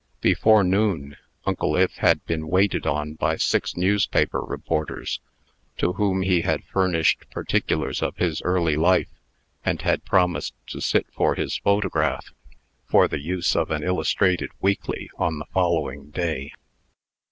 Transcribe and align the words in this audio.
Before 0.21 0.63
noon, 0.63 1.15
Uncle 1.45 1.75
Ith 1.75 1.97
had 1.97 2.25
been 2.25 2.47
waited 2.47 2.87
on 2.87 3.13
by 3.13 3.35
six 3.35 3.77
newspaper 3.77 4.41
reporters, 4.41 5.19
to 5.77 5.93
whom 5.93 6.23
he 6.23 6.41
had 6.41 6.63
furnished 6.63 7.29
particulars 7.29 8.01
of 8.01 8.17
his 8.17 8.41
early 8.41 8.75
life; 8.75 9.11
and 9.63 9.79
had 9.83 10.03
promised 10.03 10.55
to 10.69 10.81
sit 10.81 11.05
for 11.13 11.35
his 11.35 11.57
photograph, 11.59 12.33
for 12.89 13.07
the 13.07 13.19
use 13.19 13.55
of 13.55 13.69
an 13.69 13.83
illustrated 13.83 14.49
weekly, 14.59 15.11
on 15.19 15.37
the 15.37 15.45
following 15.53 16.09
day. 16.09 16.51